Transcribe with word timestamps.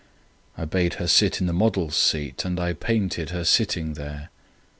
I 0.57 0.65
bade 0.65 0.95
her 0.95 1.05
sit 1.07 1.41
in 1.41 1.45
the 1.45 1.53
model's 1.53 1.95
seat 1.95 2.43
And 2.43 2.59
I 2.59 2.73
painted 2.73 3.29
her 3.29 3.43
sitting 3.43 3.93
there. 3.93 4.31